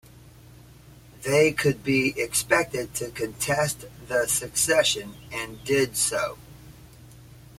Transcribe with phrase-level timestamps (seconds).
[1.21, 6.39] They could be expected to contest the succession, and did so.